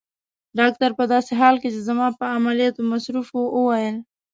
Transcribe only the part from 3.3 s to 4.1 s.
وو وویل.